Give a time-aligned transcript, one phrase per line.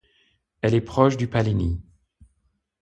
[0.61, 1.79] Elle est proche du paleni.